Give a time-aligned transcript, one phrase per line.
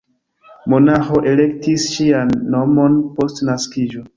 [0.73, 4.07] Monaĥo elektis ŝian nomon post naskiĝo.